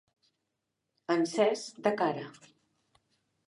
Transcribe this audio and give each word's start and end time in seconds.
Encès 1.17 1.67
de 1.89 1.95
cara. 2.03 2.27